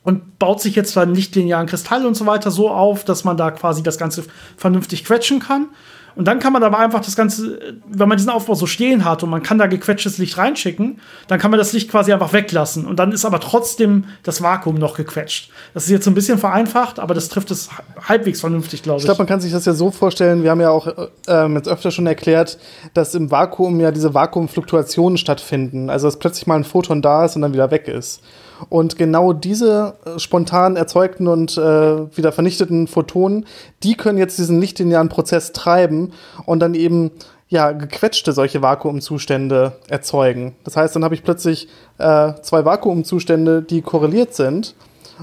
[0.04, 3.52] und baut sich jetzt dann linearen Kristall und so weiter so auf, dass man da
[3.52, 4.24] quasi das Ganze
[4.58, 5.68] vernünftig quetschen kann.
[6.16, 9.24] Und dann kann man aber einfach das Ganze, wenn man diesen Aufbau so stehen hat
[9.24, 12.86] und man kann da gequetschtes Licht reinschicken, dann kann man das Licht quasi einfach weglassen.
[12.86, 15.52] Und dann ist aber trotzdem das Vakuum noch gequetscht.
[15.74, 17.70] Das ist jetzt so ein bisschen vereinfacht, aber das trifft es
[18.08, 19.04] halbwegs vernünftig, glaube ich.
[19.04, 20.88] Ich glaube, man kann sich das ja so vorstellen, wir haben ja auch
[21.28, 22.58] äh, jetzt öfter schon erklärt,
[22.94, 25.90] dass im Vakuum ja diese Vakuumfluktuationen stattfinden.
[25.90, 28.22] Also dass plötzlich mal ein Photon da ist und dann wieder weg ist.
[28.70, 33.46] Und genau diese äh, spontan erzeugten und äh, wieder vernichteten Photonen,
[33.84, 36.14] die können jetzt diesen lichtlinearen Prozess treiben
[36.46, 37.12] und dann eben
[37.52, 40.56] ja, gequetschte solche Vakuumzustände erzeugen.
[40.64, 44.74] Das heißt, dann habe ich plötzlich äh, zwei Vakuumzustände, die korreliert sind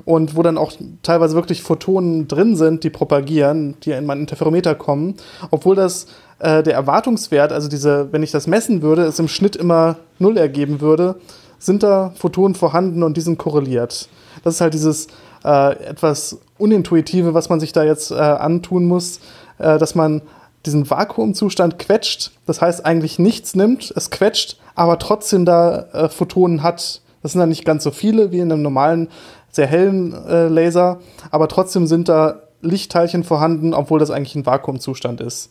[0.05, 0.73] und wo dann auch
[1.03, 5.15] teilweise wirklich Photonen drin sind, die propagieren, die in mein Interferometer kommen,
[5.51, 6.07] obwohl das
[6.39, 10.37] äh, der Erwartungswert, also diese, wenn ich das messen würde, es im Schnitt immer null
[10.37, 11.17] ergeben würde,
[11.59, 14.09] sind da Photonen vorhanden und die sind korreliert.
[14.45, 15.09] Das ist halt dieses
[15.45, 19.21] äh, etwas Unintuitive, was man sich da jetzt äh, antun muss,
[19.59, 20.23] äh, dass man
[20.67, 26.63] diesen Vakuumzustand quetscht, das heißt eigentlich nichts nimmt, es quetscht, aber trotzdem da äh, Photonen
[26.63, 27.01] hat.
[27.23, 29.09] Das sind dann nicht ganz so viele wie in einem normalen,
[29.51, 35.21] sehr hellen äh, Laser, aber trotzdem sind da Lichtteilchen vorhanden, obwohl das eigentlich ein Vakuumzustand
[35.21, 35.51] ist.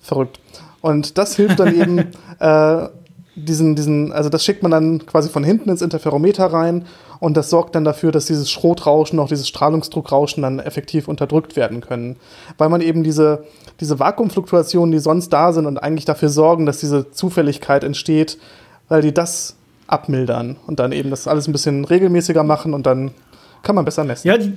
[0.00, 0.38] Verrückt.
[0.80, 1.98] Und das hilft dann eben,
[2.40, 2.88] äh,
[3.34, 6.84] diesen, diesen, also das schickt man dann quasi von hinten ins Interferometer rein
[7.18, 11.80] und das sorgt dann dafür, dass dieses Schrotrauschen, auch dieses Strahlungsdruckrauschen dann effektiv unterdrückt werden
[11.80, 12.16] können.
[12.58, 13.44] Weil man eben diese,
[13.80, 18.38] diese Vakuumfluktuationen, die sonst da sind und eigentlich dafür sorgen, dass diese Zufälligkeit entsteht,
[18.88, 23.12] weil die das abmildern und dann eben das alles ein bisschen regelmäßiger machen und dann
[23.62, 24.28] kann man besser messen.
[24.28, 24.54] Ja, die,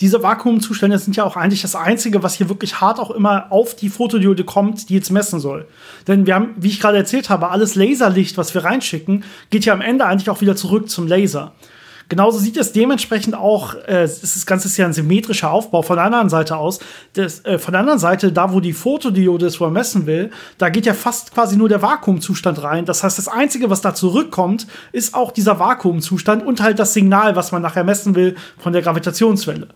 [0.00, 3.74] diese Vakuumzustände sind ja auch eigentlich das Einzige, was hier wirklich hart auch immer auf
[3.74, 5.66] die Fotodiode kommt, die jetzt messen soll.
[6.06, 9.72] Denn wir haben, wie ich gerade erzählt habe, alles Laserlicht, was wir reinschicken, geht ja
[9.72, 11.52] am Ende eigentlich auch wieder zurück zum Laser.
[12.08, 16.06] Genauso sieht es dementsprechend auch, äh, das Ganze ist ja ein symmetrischer Aufbau von der
[16.06, 16.78] anderen Seite aus.
[17.12, 20.30] Das, äh, von der anderen Seite, da wo die Fotodiode ist, wo er messen will,
[20.56, 22.86] da geht ja fast quasi nur der Vakuumzustand rein.
[22.86, 27.36] Das heißt, das Einzige, was da zurückkommt, ist auch dieser Vakuumzustand und halt das Signal,
[27.36, 29.68] was man nachher messen will von der Gravitationswelle.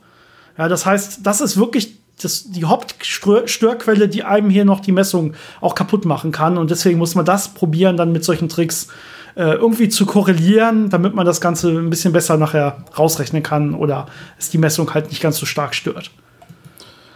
[0.58, 5.34] Ja, das heißt, das ist wirklich das, die Hauptstörquelle, die einem hier noch die Messung
[5.60, 6.58] auch kaputt machen kann.
[6.58, 8.88] Und deswegen muss man das probieren, dann mit solchen Tricks
[9.34, 14.06] äh, irgendwie zu korrelieren, damit man das Ganze ein bisschen besser nachher rausrechnen kann oder
[14.38, 16.10] es die Messung halt nicht ganz so stark stört.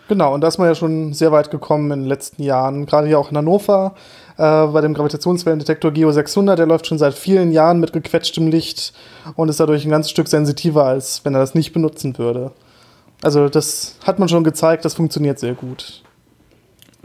[0.08, 2.86] Genau, und da ist man ja schon sehr weit gekommen in den letzten Jahren.
[2.86, 3.94] Gerade hier auch in Hannover
[4.38, 8.92] äh, bei dem Gravitationswellendetektor Geo 600, der läuft schon seit vielen Jahren mit gequetschtem Licht
[9.34, 12.52] und ist dadurch ein ganzes Stück sensitiver, als wenn er das nicht benutzen würde.
[13.22, 16.02] Also das hat man schon gezeigt, das funktioniert sehr gut.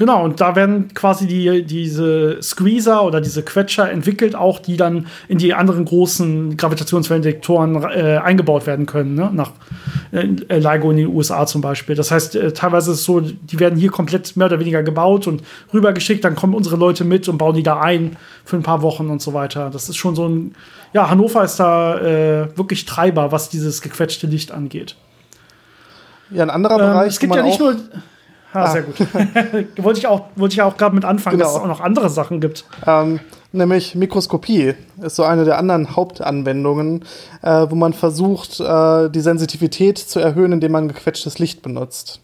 [0.02, 5.06] Genau, und da werden quasi die, diese Squeezer oder diese Quetscher entwickelt, auch die dann
[5.28, 9.30] in die anderen großen Gravitationswellendetektoren äh, eingebaut werden können, ne?
[9.32, 9.52] nach
[10.12, 11.93] äh, LIGO in den USA zum Beispiel.
[11.93, 15.28] Das heißt, äh, teilweise ist es so, die werden hier komplett mehr oder weniger gebaut
[15.28, 18.82] und rübergeschickt, dann kommen unsere Leute mit und bauen die da ein für ein paar
[18.82, 19.69] Wochen und so weiter.
[19.69, 20.56] Das ist schon so ein,
[20.93, 24.95] ja, Hannover ist da äh, wirklich Treiber, was dieses gequetschte Licht angeht.
[26.32, 27.08] Ja, ein anderer ähm, Bereich.
[27.10, 27.76] Es gibt ja nicht nur
[28.54, 28.96] Ah, sehr gut.
[29.78, 31.48] wollte ich auch, wollte ich auch gerade mit anfangen, genau.
[31.48, 32.65] dass es auch noch andere Sachen gibt.
[32.86, 33.22] Ähm,
[33.54, 37.06] nämlich Mikroskopie ist so eine der anderen Hauptanwendungen,
[37.41, 42.20] äh, wo man versucht, äh, die Sensitivität zu erhöhen, indem man gequetschtes Licht benutzt.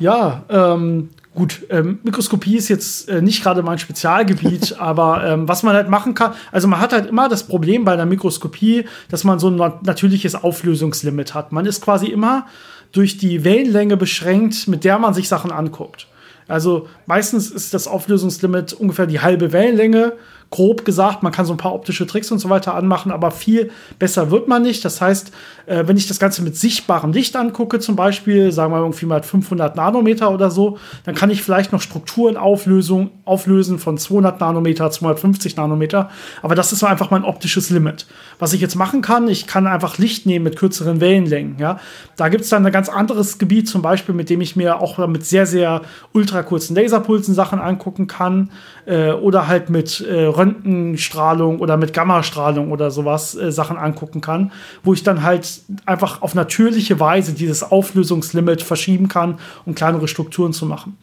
[0.00, 5.62] Ja, ähm, gut, ähm, Mikroskopie ist jetzt äh, nicht gerade mein Spezialgebiet, aber ähm, was
[5.62, 9.24] man halt machen kann, also man hat halt immer das Problem bei einer Mikroskopie, dass
[9.24, 11.52] man so ein natürliches Auflösungslimit hat.
[11.52, 12.46] Man ist quasi immer
[12.92, 16.06] durch die Wellenlänge beschränkt, mit der man sich Sachen anguckt.
[16.48, 20.12] Also meistens ist das Auflösungslimit ungefähr die halbe Wellenlänge
[20.52, 23.72] grob gesagt, man kann so ein paar optische Tricks und so weiter anmachen, aber viel
[23.98, 24.84] besser wird man nicht.
[24.84, 25.32] Das heißt,
[25.66, 29.22] äh, wenn ich das Ganze mit sichtbarem Licht angucke, zum Beispiel, sagen wir irgendwie mal
[29.22, 34.90] 500 Nanometer oder so, dann kann ich vielleicht noch Strukturen Auflösung, auflösen von 200 Nanometer,
[34.90, 36.10] 250 Nanometer.
[36.42, 38.06] Aber das ist einfach mein optisches Limit.
[38.38, 41.56] Was ich jetzt machen kann, ich kann einfach Licht nehmen mit kürzeren Wellenlängen.
[41.58, 41.80] Ja?
[42.16, 44.98] Da gibt es dann ein ganz anderes Gebiet, zum Beispiel, mit dem ich mir auch
[45.06, 45.80] mit sehr, sehr
[46.12, 48.50] ultra kurzen Laserpulsen Sachen angucken kann
[48.84, 54.52] äh, oder halt mit äh, Röntgenstrahlung oder mit Gammastrahlung oder sowas äh, Sachen angucken kann,
[54.82, 60.52] wo ich dann halt einfach auf natürliche Weise dieses Auflösungslimit verschieben kann, um kleinere Strukturen
[60.52, 60.96] zu machen.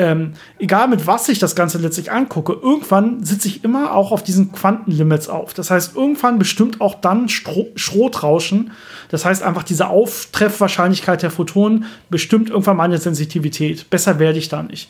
[0.00, 4.22] Ähm, egal mit was ich das Ganze letztlich angucke, irgendwann sitze ich immer auch auf
[4.22, 5.54] diesen Quantenlimits auf.
[5.54, 8.70] Das heißt, irgendwann bestimmt auch dann Stro Schrotrauschen.
[9.08, 13.90] Das heißt einfach diese Auftreffwahrscheinlichkeit der Photonen bestimmt irgendwann meine Sensitivität.
[13.90, 14.88] Besser werde ich da nicht.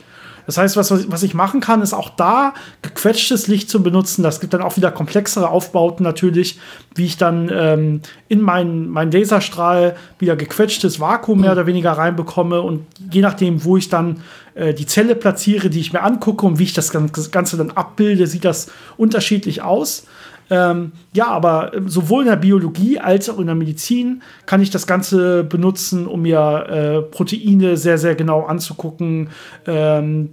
[0.49, 4.23] Das heißt, was, was ich machen kann, ist auch da gequetschtes Licht zu benutzen.
[4.23, 6.59] Das gibt dann auch wieder komplexere Aufbauten natürlich,
[6.95, 12.63] wie ich dann ähm, in meinen mein Laserstrahl wieder gequetschtes Vakuum mehr oder weniger reinbekomme
[12.63, 14.23] und je nachdem, wo ich dann
[14.55, 18.27] äh, die Zelle platziere, die ich mir angucke und wie ich das Ganze dann abbilde,
[18.27, 20.07] sieht das unterschiedlich aus.
[20.51, 24.87] Ähm, ja, aber sowohl in der Biologie als auch in der Medizin kann ich das
[24.87, 29.29] Ganze benutzen, um mir äh, Proteine sehr, sehr genau anzugucken,
[29.67, 30.31] ähm,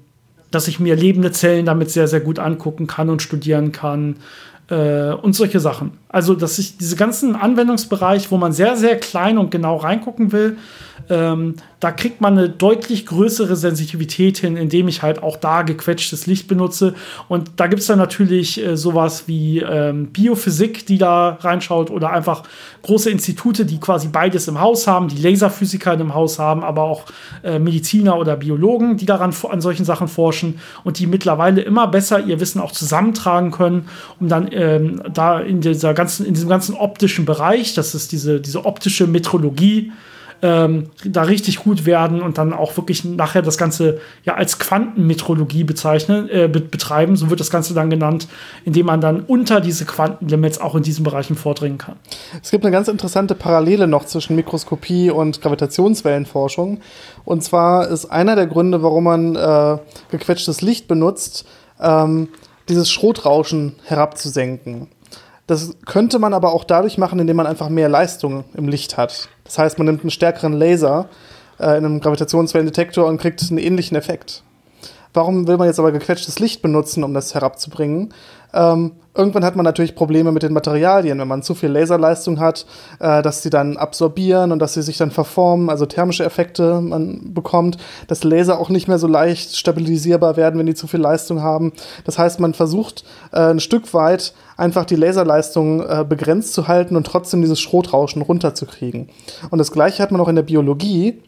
[0.51, 4.17] dass ich mir lebende Zellen damit sehr, sehr gut angucken kann und studieren kann
[4.69, 5.91] äh, und solche Sachen.
[6.09, 10.57] Also, dass ich diese ganzen Anwendungsbereich, wo man sehr, sehr klein und genau reingucken will,
[11.09, 16.25] ähm, da kriegt man eine deutlich größere Sensitivität hin, indem ich halt auch da gequetschtes
[16.25, 16.95] Licht benutze.
[17.27, 22.09] Und da gibt es dann natürlich äh, sowas wie ähm, Biophysik, die da reinschaut, oder
[22.09, 22.43] einfach
[22.81, 27.03] große Institute, die quasi beides im Haus haben, die Laserphysiker im Haus haben, aber auch
[27.43, 32.19] äh, Mediziner oder Biologen, die daran an solchen Sachen forschen und die mittlerweile immer besser
[32.19, 36.75] ihr Wissen auch zusammentragen können, um dann ähm, da in dieser ganzen, in diesem ganzen
[36.75, 39.91] optischen Bereich, das ist diese, diese optische Metrologie,
[40.41, 45.63] ähm, da richtig gut werden und dann auch wirklich nachher das Ganze ja als Quantenmetrologie
[45.63, 48.27] bezeichnen, äh, betreiben, so wird das Ganze dann genannt,
[48.63, 51.95] indem man dann unter diese Quantenlimits auch in diesen Bereichen vordringen kann.
[52.43, 56.81] Es gibt eine ganz interessante Parallele noch zwischen Mikroskopie und Gravitationswellenforschung.
[57.23, 59.77] Und zwar ist einer der Gründe, warum man äh,
[60.11, 61.45] gequetschtes Licht benutzt,
[61.81, 62.29] ähm,
[62.69, 64.87] dieses Schrotrauschen herabzusenken.
[65.47, 69.29] Das könnte man aber auch dadurch machen, indem man einfach mehr Leistung im Licht hat.
[69.43, 71.07] Das heißt, man nimmt einen stärkeren Laser
[71.59, 74.43] äh, in einem Gravitationswellendetektor und kriegt einen ähnlichen Effekt.
[75.15, 78.13] Warum will man jetzt aber gequetschtes Licht benutzen, um das herabzubringen?
[78.53, 82.65] Ähm, irgendwann hat man natürlich Probleme mit den Materialien, wenn man zu viel Laserleistung hat,
[82.99, 87.33] äh, dass sie dann absorbieren und dass sie sich dann verformen, also thermische Effekte man
[87.33, 91.41] bekommt, dass Laser auch nicht mehr so leicht stabilisierbar werden, wenn die zu viel Leistung
[91.41, 91.73] haben.
[92.05, 96.95] Das heißt, man versucht äh, ein Stück weit einfach die Laserleistung äh, begrenzt zu halten
[96.95, 99.09] und trotzdem dieses Schrotrauschen runterzukriegen.
[99.49, 101.21] Und das gleiche hat man auch in der Biologie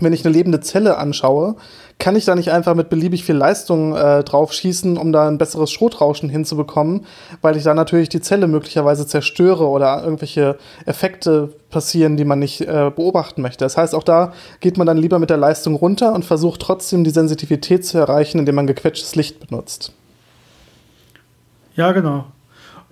[0.00, 1.56] wenn ich eine lebende Zelle anschaue,
[1.98, 5.38] kann ich da nicht einfach mit beliebig viel Leistung äh, drauf schießen, um da ein
[5.38, 7.06] besseres Schrotrauschen hinzubekommen,
[7.40, 12.62] weil ich da natürlich die Zelle möglicherweise zerstöre oder irgendwelche Effekte passieren, die man nicht
[12.62, 13.64] äh, beobachten möchte.
[13.64, 17.04] Das heißt, auch da geht man dann lieber mit der Leistung runter und versucht trotzdem
[17.04, 19.92] die Sensitivität zu erreichen, indem man gequetschtes Licht benutzt.
[21.76, 22.24] Ja, genau.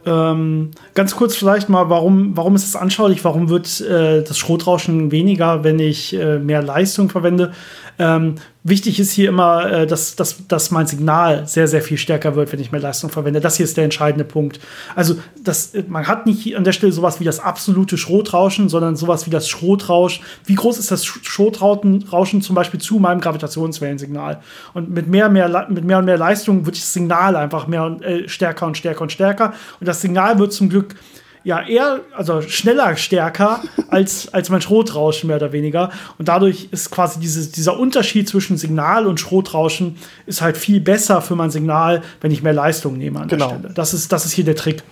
[0.05, 3.25] Ähm, ganz kurz vielleicht mal, warum, warum ist es anschaulich?
[3.25, 7.53] Warum wird äh, das Schrotrauschen weniger, wenn ich äh, mehr Leistung verwende?
[7.99, 12.35] Ähm, wichtig ist hier immer, äh, dass, dass, dass mein Signal sehr, sehr viel stärker
[12.37, 13.41] wird, wenn ich mehr Leistung verwende.
[13.41, 14.61] Das hier ist der entscheidende Punkt.
[14.97, 19.27] Also das, man hat nicht an der Stelle sowas wie das absolute Schrotrauschen, sondern sowas
[19.27, 20.25] wie das Schrotrauschen.
[20.47, 24.41] Wie groß ist das Schrotrauschen zum Beispiel zu meinem Gravitationswellensignal?
[24.75, 28.03] Und mit mehr, mehr, mit mehr und mehr Leistung wird das Signal einfach mehr und,
[28.03, 29.53] äh, stärker und stärker und stärker.
[29.81, 30.95] Und das Signal wird zum Glück
[31.45, 35.91] ja eher, also schneller stärker als, als mein Schrotrauschen mehr oder weniger.
[36.19, 41.21] Und dadurch ist quasi dieses, dieser Unterschied zwischen Signal und Schrotrauschen ist halt viel besser
[41.21, 43.49] für mein Signal, wenn ich mehr Leistung nehme an genau.
[43.49, 43.75] der Stelle.
[43.75, 44.83] Das ist, das ist hier der Trick.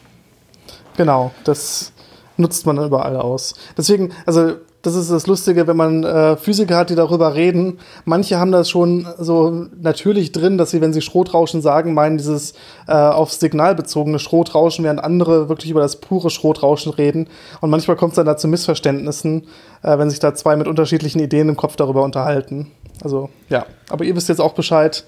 [0.99, 1.93] Genau, das
[2.37, 3.55] nutzt man überall aus.
[3.79, 7.79] Deswegen, also das ist das Lustige, wenn man äh, Physiker hat, die darüber reden.
[8.05, 12.55] Manche haben das schon so natürlich drin, dass sie, wenn sie Schrotrauschen sagen, meinen dieses
[12.89, 17.29] äh, aufs Signal bezogene Schrotrauschen, während andere wirklich über das pure Schrotrauschen reden.
[17.61, 19.47] Und manchmal kommt es dann da zu Missverständnissen,
[19.83, 22.71] äh, wenn sich da zwei mit unterschiedlichen Ideen im Kopf darüber unterhalten.
[23.03, 25.05] Also ja, aber ihr wisst jetzt auch Bescheid.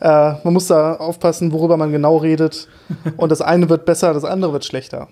[0.00, 2.68] Äh, man muss da aufpassen, worüber man genau redet.
[3.16, 5.08] Und das eine wird besser, das andere wird schlechter.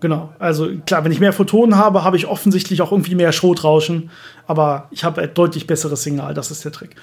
[0.00, 4.10] Genau, also klar, wenn ich mehr Photonen habe, habe ich offensichtlich auch irgendwie mehr Schrotrauschen,
[4.46, 6.94] aber ich habe ein deutlich besseres Signal, das ist der Trick.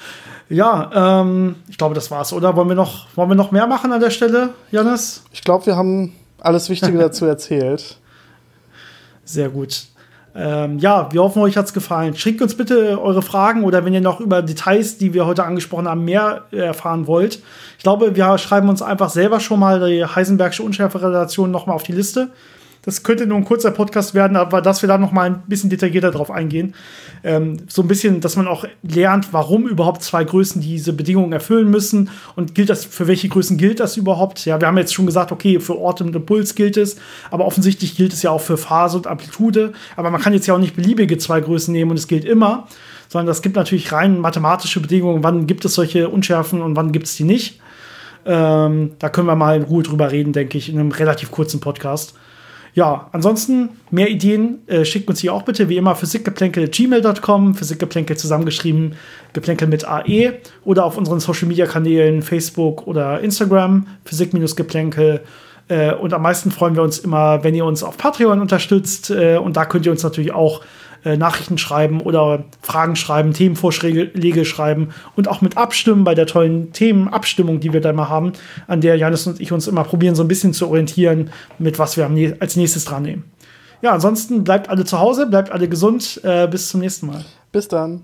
[0.48, 2.56] Ja, ähm, ich glaube, das war's, oder?
[2.56, 5.24] Wollen wir noch, wollen wir noch mehr machen an der Stelle, Janis?
[5.34, 7.98] Ich glaube, wir haben alles Wichtige dazu erzählt.
[9.26, 9.88] Sehr gut.
[10.34, 12.16] Ähm, ja, wir hoffen, euch hat's gefallen.
[12.16, 15.88] Schickt uns bitte eure Fragen oder wenn ihr noch über Details, die wir heute angesprochen
[15.88, 17.40] haben, mehr erfahren wollt.
[17.78, 21.94] Ich glaube, wir schreiben uns einfach selber schon mal die Heisenbergsche Unschärferelation nochmal auf die
[21.94, 22.32] Liste.
[22.86, 25.72] Das könnte nur ein kurzer Podcast werden, aber dass wir da noch mal ein bisschen
[25.72, 26.76] detaillierter drauf eingehen.
[27.24, 31.70] Ähm, so ein bisschen, dass man auch lernt, warum überhaupt zwei Größen diese Bedingungen erfüllen
[31.72, 34.46] müssen und gilt das, für welche Größen gilt das überhaupt?
[34.46, 36.98] Ja, wir haben jetzt schon gesagt, okay, für Ort und Impuls gilt es,
[37.32, 39.74] aber offensichtlich gilt es ja auch für Phase und Amplitude.
[39.96, 42.68] Aber man kann jetzt ja auch nicht beliebige zwei Größen nehmen und es gilt immer,
[43.08, 47.08] sondern das gibt natürlich rein mathematische Bedingungen, wann gibt es solche Unschärfen und wann gibt
[47.08, 47.60] es die nicht.
[48.28, 51.60] Ähm, da können wir mal in Ruhe drüber reden, denke ich, in einem relativ kurzen
[51.60, 52.14] Podcast.
[52.76, 58.96] Ja, ansonsten mehr Ideen äh, schickt uns hier auch bitte, wie immer, physikgeplänkel.gmail.com, Physikgeplänkel zusammengeschrieben,
[59.32, 60.34] Geplänkel mit AE
[60.66, 65.22] oder auf unseren Social Media Kanälen Facebook oder Instagram, Physik-Geplänkel.
[65.70, 69.10] Äh, und am meisten freuen wir uns immer, wenn ihr uns auf Patreon unterstützt.
[69.10, 70.62] Äh, und da könnt ihr uns natürlich auch
[71.06, 76.74] äh, Nachrichten schreiben oder Fragen schreiben, Themenvorschläge schreiben und auch mit abstimmen bei der tollen
[76.74, 78.34] Themenabstimmung, die wir da immer haben,
[78.68, 81.96] an der Janis und ich uns immer probieren, so ein bisschen zu orientieren, mit was
[81.96, 83.24] wir als nächstes dran nehmen.
[83.82, 86.20] Ja, ansonsten bleibt alle zu Hause, bleibt alle gesund.
[86.24, 87.24] Äh, bis zum nächsten Mal.
[87.52, 88.02] Bis dann.